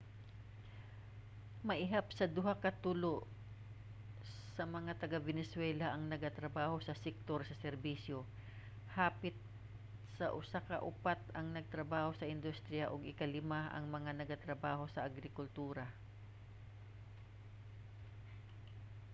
[1.67, 3.15] maihap sa duha sa tulo
[4.55, 8.17] sa mga taga-venezuela ang nagatrabaho sa sektor sa serbisyo
[8.97, 9.35] hapit
[10.17, 15.85] sa usa sa upat ang nagatrabaho sa industriya ug ikalima ang mga nagtrabaho sa agrikultura